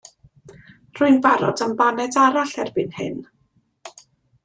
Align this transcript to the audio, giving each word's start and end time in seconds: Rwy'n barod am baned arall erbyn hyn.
Rwy'n 0.99 1.19
barod 1.27 1.63
am 1.67 1.77
baned 1.83 2.19
arall 2.25 2.57
erbyn 2.67 2.99
hyn. 3.01 3.25